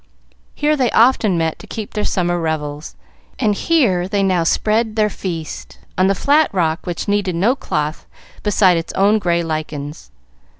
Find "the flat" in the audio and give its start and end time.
6.07-6.51